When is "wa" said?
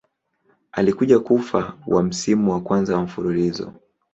1.87-2.03, 2.51-2.61, 2.95-3.01